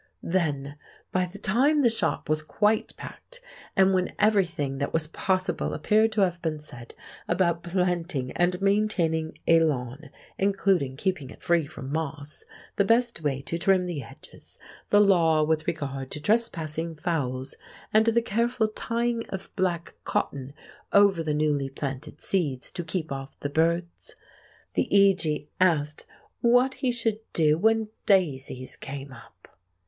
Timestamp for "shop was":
1.89-2.41